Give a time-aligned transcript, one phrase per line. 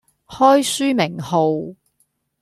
[0.25, 1.75] 開書名號